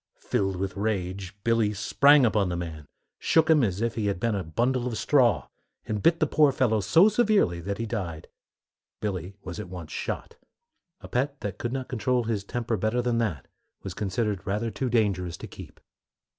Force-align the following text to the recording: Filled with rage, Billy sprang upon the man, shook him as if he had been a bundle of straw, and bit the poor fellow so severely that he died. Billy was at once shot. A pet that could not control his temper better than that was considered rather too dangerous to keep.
Filled 0.17 0.55
with 0.55 0.75
rage, 0.75 1.35
Billy 1.43 1.75
sprang 1.75 2.25
upon 2.25 2.49
the 2.49 2.55
man, 2.57 2.87
shook 3.19 3.51
him 3.51 3.63
as 3.63 3.81
if 3.81 3.93
he 3.93 4.07
had 4.07 4.19
been 4.19 4.33
a 4.33 4.43
bundle 4.43 4.87
of 4.87 4.97
straw, 4.97 5.47
and 5.85 6.01
bit 6.01 6.19
the 6.19 6.25
poor 6.25 6.51
fellow 6.51 6.79
so 6.81 7.07
severely 7.07 7.59
that 7.61 7.77
he 7.77 7.85
died. 7.85 8.27
Billy 8.99 9.35
was 9.43 9.59
at 9.59 9.69
once 9.69 9.91
shot. 9.91 10.37
A 11.01 11.07
pet 11.07 11.39
that 11.41 11.59
could 11.59 11.71
not 11.71 11.87
control 11.87 12.23
his 12.23 12.43
temper 12.43 12.77
better 12.77 13.03
than 13.03 13.19
that 13.19 13.47
was 13.83 13.93
considered 13.93 14.43
rather 14.47 14.71
too 14.71 14.89
dangerous 14.89 15.37
to 15.37 15.45
keep. 15.45 15.79